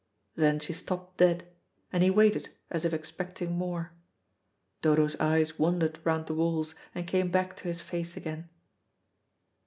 Then 0.33 0.59
she 0.59 0.73
stopped 0.73 1.17
dead, 1.17 1.45
and 1.93 2.01
he 2.01 2.09
waited 2.09 2.49
as 2.71 2.85
if 2.85 2.91
expecting 2.91 3.51
more. 3.51 3.91
Dodo's 4.81 5.15
eyes 5.19 5.59
wandered 5.59 5.99
round 6.03 6.25
the 6.25 6.33
walls 6.33 6.73
and 6.95 7.05
came 7.05 7.29
back 7.29 7.55
to 7.57 7.65
his 7.67 7.81
face 7.81 8.17
again. 8.17 8.49